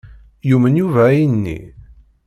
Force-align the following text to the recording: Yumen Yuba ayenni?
Yumen 0.49 0.75
Yuba 0.79 1.01
ayenni? 1.09 1.57